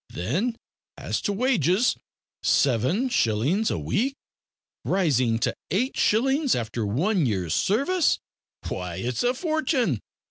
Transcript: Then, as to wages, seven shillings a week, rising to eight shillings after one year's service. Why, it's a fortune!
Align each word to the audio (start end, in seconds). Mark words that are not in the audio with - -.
Then, 0.09 0.57
as 0.97 1.21
to 1.21 1.31
wages, 1.31 1.95
seven 2.41 3.07
shillings 3.07 3.69
a 3.69 3.77
week, 3.77 4.17
rising 4.83 5.37
to 5.37 5.55
eight 5.69 5.95
shillings 5.95 6.55
after 6.55 6.87
one 6.87 7.27
year's 7.27 7.53
service. 7.53 8.17
Why, 8.67 8.95
it's 8.95 9.21
a 9.21 9.35
fortune! 9.35 9.99